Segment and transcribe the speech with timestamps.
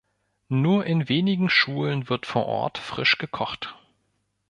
[0.49, 3.75] Nur in wenigen Schulen wird vor Ort frisch gekocht.